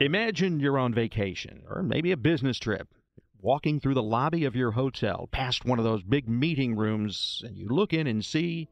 [0.00, 2.86] Imagine you're on vacation or maybe a business trip,
[3.40, 7.58] walking through the lobby of your hotel, past one of those big meeting rooms, and
[7.58, 8.68] you look in and see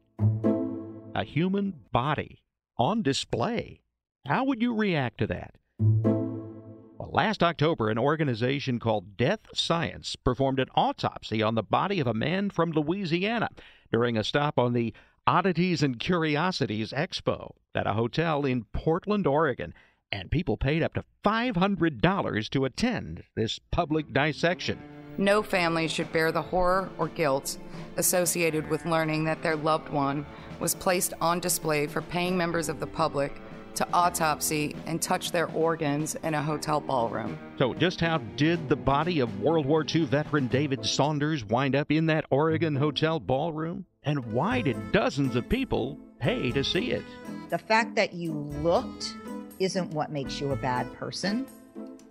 [1.13, 2.39] a human body
[2.77, 3.81] on display.
[4.25, 5.55] How would you react to that?
[5.79, 12.07] Well, last October, an organization called Death Science performed an autopsy on the body of
[12.07, 13.49] a man from Louisiana
[13.91, 14.93] during a stop on the
[15.27, 19.73] Oddities and Curiosities Expo at a hotel in Portland, Oregon
[20.11, 24.79] and people paid up to $500 to attend this public dissection.
[25.17, 27.57] No family should bear the horror or guilt
[27.97, 30.25] associated with learning that their loved one
[30.59, 33.41] was placed on display for paying members of the public
[33.75, 37.37] to autopsy and touch their organs in a hotel ballroom.
[37.59, 41.91] So, just how did the body of World War II veteran David Saunders wind up
[41.91, 43.85] in that Oregon hotel ballroom?
[44.03, 47.03] And why did dozens of people pay to see it?
[47.49, 49.15] The fact that you looked
[49.59, 51.47] isn't what makes you a bad person.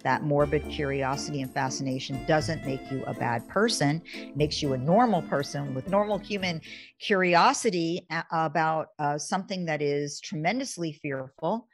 [0.03, 4.79] That morbid curiosity and fascination doesn't make you a bad person, it makes you a
[4.79, 6.61] normal person with normal human
[7.01, 11.67] curiosity about uh, something that is tremendously fearful.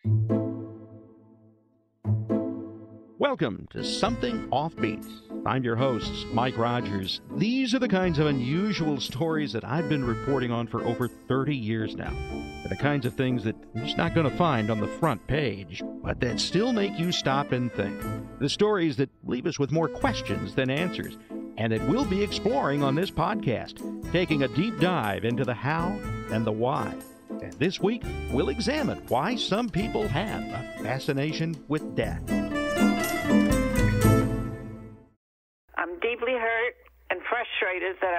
[3.23, 5.09] Welcome to Something Offbeat.
[5.47, 7.21] I'm your host, Mike Rogers.
[7.37, 11.55] These are the kinds of unusual stories that I've been reporting on for over 30
[11.55, 12.11] years now.
[12.11, 15.25] They're the kinds of things that you're just not going to find on the front
[15.29, 18.03] page, but that still make you stop and think.
[18.41, 21.17] The stories that leave us with more questions than answers,
[21.59, 25.97] and that we'll be exploring on this podcast, taking a deep dive into the how
[26.33, 26.93] and the why.
[27.41, 32.52] And this week, we'll examine why some people have a fascination with death.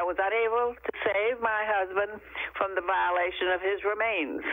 [0.04, 2.20] I was unable to save my husband
[2.60, 4.44] from the violation of his remains.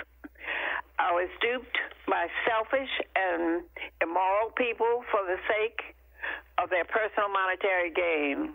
[0.95, 1.75] I was duped
[2.07, 3.67] by selfish and
[3.99, 5.99] immoral people for the sake
[6.63, 8.55] of their personal monetary gain.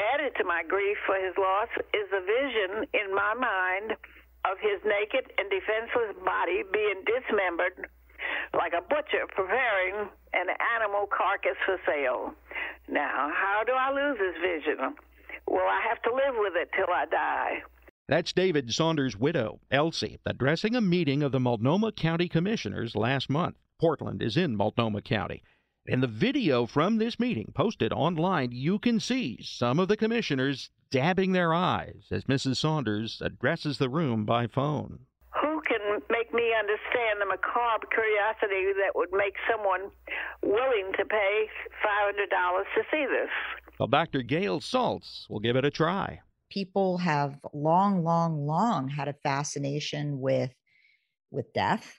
[0.00, 4.00] Added to my grief for his loss is the vision in my mind
[4.48, 7.84] of his naked and defenseless body being dismembered
[8.56, 10.48] like a butcher preparing an
[10.80, 12.32] animal carcass for sale.
[12.88, 14.96] Now, how do I lose this vision?
[15.50, 17.62] Will I have to live with it till I die?
[18.06, 23.56] That's David Saunders' widow, Elsie, addressing a meeting of the Multnomah County Commissioners last month.
[23.80, 25.42] Portland is in Multnomah County.
[25.86, 30.70] In the video from this meeting posted online, you can see some of the commissioners
[30.92, 32.56] dabbing their eyes as Mrs.
[32.56, 35.00] Saunders addresses the room by phone
[35.40, 39.90] Who can make me understand the macabre curiosity that would make someone
[40.42, 41.48] willing to pay
[41.82, 43.30] $500 to see this.
[43.80, 44.20] Well, Dr.
[44.20, 46.20] Gail Saltz will give it a try.
[46.50, 50.52] People have long, long, long had a fascination with
[51.30, 51.98] with death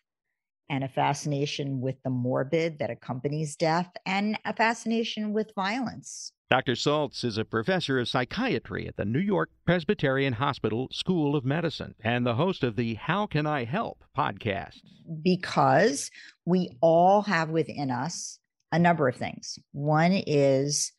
[0.69, 6.33] and a fascination with the morbid that accompanies death and a fascination with violence.
[6.51, 6.73] Dr.
[6.73, 11.95] Saltz is a professor of psychiatry at the New York Presbyterian Hospital School of Medicine
[12.03, 14.81] and the host of the How Can I Help podcast.
[15.23, 16.11] Because
[16.45, 18.37] we all have within us
[18.71, 19.57] a number of things.
[19.71, 20.91] One is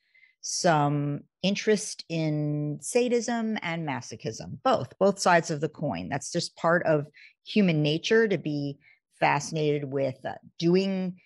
[0.42, 6.08] some interest in sadism and masochism, both, both sides of the coin.
[6.08, 7.06] That's just part of
[7.44, 8.78] human nature to be
[9.19, 11.16] fascinated with uh, doing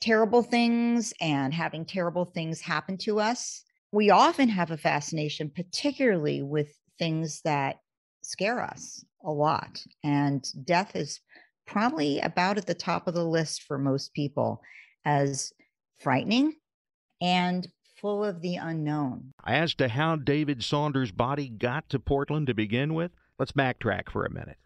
[0.00, 6.42] terrible things and having terrible things happen to us we often have a fascination, particularly
[6.42, 7.76] with things that
[8.22, 9.82] scare us a lot.
[10.04, 11.20] And death is
[11.66, 14.60] probably about at the top of the list for most people
[15.04, 15.52] as
[16.00, 16.54] frightening
[17.22, 17.66] and
[18.00, 19.32] full of the unknown.
[19.44, 24.24] As to how David Saunders' body got to Portland to begin with, let's backtrack for
[24.24, 24.58] a minute.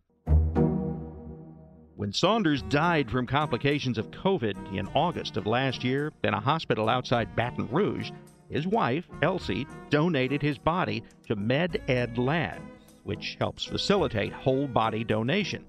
[1.97, 6.89] When Saunders died from complications of COVID in August of last year in a hospital
[6.89, 8.11] outside Baton Rouge,
[8.49, 12.63] his wife, Elsie, donated his body to MedEd Labs,
[13.05, 15.65] which helps facilitate whole body donation.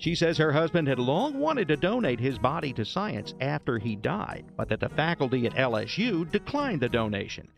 [0.00, 3.96] She says her husband had long wanted to donate his body to science after he
[3.96, 7.48] died, but that the faculty at LSU declined the donation.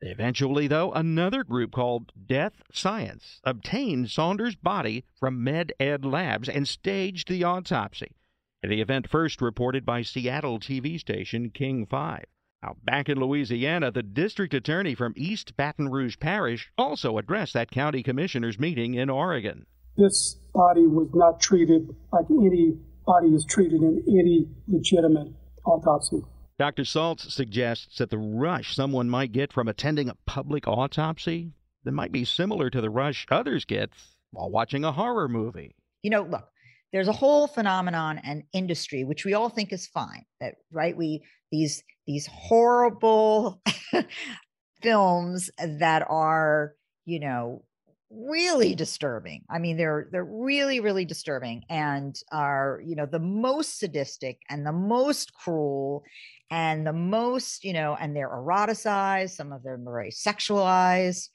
[0.00, 7.28] Eventually, though, another group called Death Science obtained Saunders' body from MedEd Labs and staged
[7.28, 8.16] the autopsy.
[8.62, 12.24] The event first reported by Seattle TV station King 5.
[12.62, 17.70] Now, back in Louisiana, the district attorney from East Baton Rouge Parish also addressed that
[17.70, 19.66] county commissioners meeting in Oregon.
[19.96, 25.32] This body was not treated like any body is treated in any legitimate
[25.64, 26.22] autopsy.
[26.58, 26.82] Dr.
[26.82, 31.52] Saltz suggests that the rush someone might get from attending a public autopsy
[31.84, 33.90] that might be similar to the rush others get
[34.30, 35.74] while watching a horror movie.
[36.02, 36.48] You know, look,
[36.92, 41.22] there's a whole phenomenon and industry which we all think is fine that right we
[41.50, 43.62] these these horrible
[44.82, 46.74] films that are
[47.04, 47.64] you know
[48.14, 49.42] really disturbing.
[49.50, 54.66] I mean they're they're really really disturbing and are you know the most sadistic and
[54.66, 56.04] the most cruel
[56.50, 61.28] and the most you know and they're eroticized some of them are very sexualized.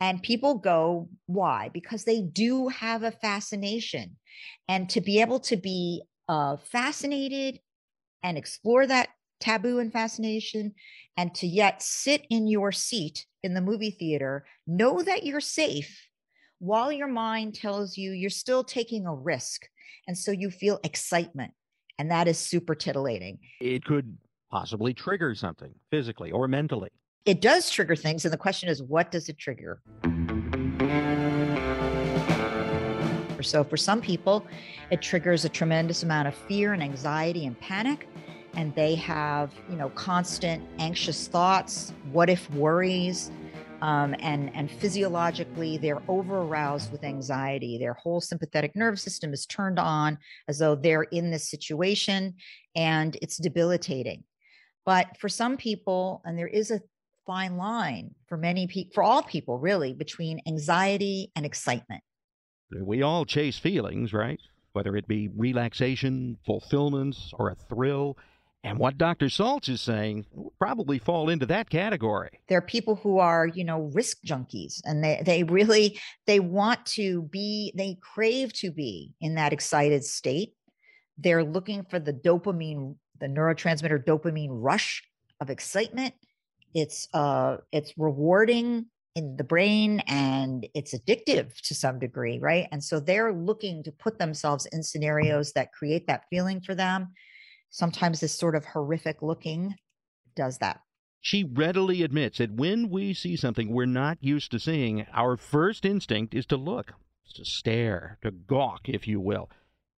[0.00, 1.70] And people go why?
[1.72, 4.16] Because they do have a fascination.
[4.68, 7.60] And to be able to be uh, fascinated
[8.22, 9.10] and explore that
[9.44, 10.72] taboo and fascination
[11.18, 16.08] and to yet sit in your seat in the movie theater know that you're safe
[16.60, 19.68] while your mind tells you you're still taking a risk
[20.08, 21.52] and so you feel excitement
[21.98, 24.16] and that is super titillating it could
[24.50, 26.90] possibly trigger something physically or mentally
[27.26, 29.82] it does trigger things and the question is what does it trigger
[33.44, 34.46] so for some people,
[34.90, 38.08] it triggers a tremendous amount of fear and anxiety and panic.
[38.56, 43.30] And they have, you know, constant anxious thoughts, what if worries,
[43.82, 47.76] um, and and physiologically they're over aroused with anxiety.
[47.78, 50.18] Their whole sympathetic nervous system is turned on
[50.48, 52.34] as though they're in this situation,
[52.74, 54.24] and it's debilitating.
[54.86, 56.80] But for some people, and there is a
[57.26, 62.02] fine line for many people, for all people really, between anxiety and excitement.
[62.82, 64.40] We all chase feelings, right?
[64.72, 68.16] Whether it be relaxation, fulfillment, or a thrill.
[68.64, 69.26] And what Dr.
[69.26, 70.24] Saltz is saying
[70.58, 72.40] probably fall into that category.
[72.48, 76.84] There are people who are, you know, risk junkies and they, they really they want
[76.86, 80.54] to be, they crave to be in that excited state.
[81.18, 85.04] They're looking for the dopamine, the neurotransmitter dopamine rush
[85.40, 86.14] of excitement.
[86.74, 92.66] It's uh it's rewarding in the brain and it's addictive to some degree, right?
[92.72, 97.12] And so they're looking to put themselves in scenarios that create that feeling for them.
[97.74, 99.74] Sometimes this sort of horrific looking
[100.36, 100.82] does that.
[101.20, 105.84] She readily admits that when we see something we're not used to seeing, our first
[105.84, 106.92] instinct is to look,
[107.34, 109.50] to stare, to gawk, if you will.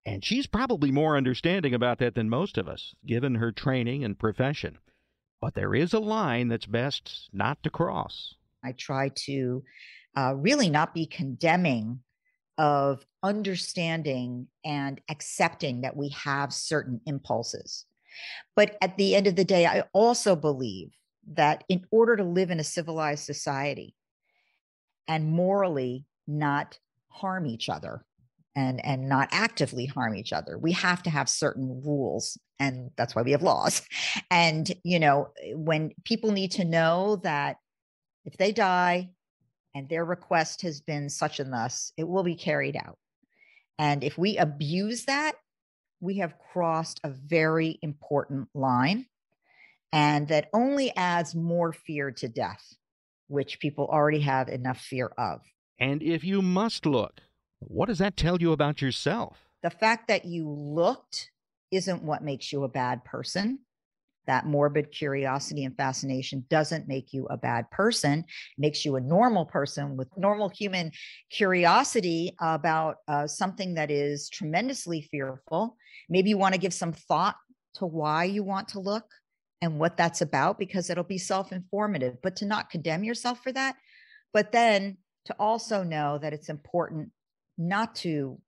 [0.06, 4.18] And she's probably more understanding about that than most of us, given her training and
[4.18, 4.78] profession.
[5.42, 8.36] But there is a line that's best not to cross.
[8.64, 9.62] I try to
[10.16, 12.00] uh, really not be condemning
[12.58, 17.84] of understanding and accepting that we have certain impulses.
[18.54, 20.96] But at the end of the day, I also believe
[21.34, 23.94] that in order to live in a civilized society
[25.08, 28.04] and morally not harm each other
[28.54, 33.14] and and not actively harm each other we have to have certain rules and that's
[33.14, 33.82] why we have laws
[34.30, 37.56] and you know when people need to know that
[38.24, 39.08] if they die
[39.76, 42.96] and their request has been such and thus, it will be carried out.
[43.78, 45.34] And if we abuse that,
[46.00, 49.04] we have crossed a very important line.
[49.92, 52.74] And that only adds more fear to death,
[53.28, 55.42] which people already have enough fear of.
[55.78, 57.20] And if you must look,
[57.58, 59.46] what does that tell you about yourself?
[59.62, 61.30] The fact that you looked
[61.70, 63.58] isn't what makes you a bad person
[64.26, 68.24] that morbid curiosity and fascination doesn't make you a bad person
[68.58, 70.90] makes you a normal person with normal human
[71.30, 75.76] curiosity about uh, something that is tremendously fearful.
[76.08, 77.36] Maybe you want to give some thought
[77.74, 79.04] to why you want to look
[79.62, 83.76] and what that's about because it'll be self-informative but to not condemn yourself for that.
[84.32, 87.10] But then to also know that it's important
[87.58, 88.38] not to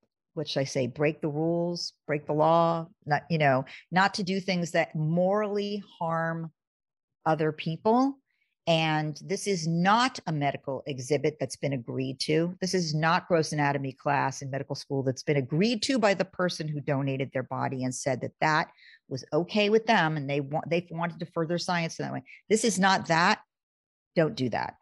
[0.47, 4.39] should I say, break the rules, break the law, not, you know, not to do
[4.39, 6.53] things that morally harm
[7.27, 8.19] other people.
[8.69, 12.55] And this is not a medical exhibit that's been agreed to.
[12.61, 16.27] This is not gross anatomy class in medical school that's been agreed to by the
[16.27, 18.69] person who donated their body and said that that
[19.09, 22.23] was okay with them and they want they wanted to further science in that way.
[22.51, 23.41] This is not that.
[24.15, 24.75] Don't do that.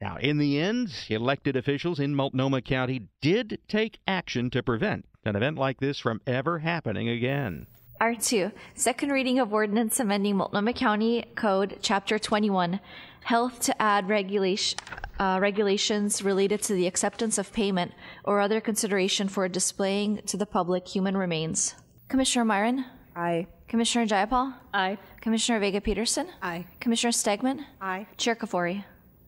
[0.00, 5.36] Now, in the end, elected officials in Multnomah County did take action to prevent an
[5.36, 7.66] event like this from ever happening again.
[8.00, 12.78] R2, second reading of ordinance amending Multnomah County Code, Chapter 21,
[13.24, 14.78] health to add regulation,
[15.18, 17.92] uh, regulations related to the acceptance of payment
[18.24, 21.74] or other consideration for displaying to the public human remains.
[22.08, 22.84] Commissioner Meieran?
[23.16, 23.46] Aye.
[23.66, 24.54] Commissioner Jayapal?
[24.74, 24.98] Aye.
[25.22, 26.28] Commissioner Vega Pederson?
[26.42, 26.66] Aye.
[26.80, 27.64] Commissioner Stegmann?
[27.80, 28.06] Aye.
[28.18, 28.84] Chair Kafoury?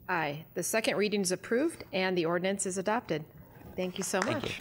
[0.09, 0.45] Aye.
[0.55, 3.25] The second reading is approved and the ordinance is adopted.
[3.77, 4.61] Thank you so much.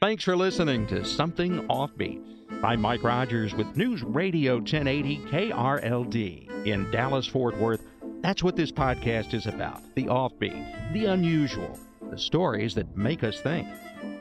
[0.00, 2.22] Thanks for listening to Something Offbeat.
[2.62, 7.82] I'm Mike Rogers with News Radio 1080 KRLD in Dallas, Fort Worth.
[8.20, 11.78] That's what this podcast is about the offbeat, the unusual,
[12.10, 13.66] the stories that make us think.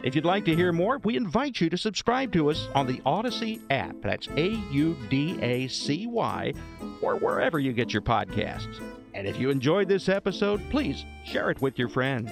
[0.07, 2.99] If you'd like to hear more, we invite you to subscribe to us on the
[2.99, 3.93] Audacy app.
[4.01, 6.53] That's A U D A C Y,
[7.01, 8.81] or wherever you get your podcasts.
[9.13, 12.31] And if you enjoyed this episode, please share it with your friends.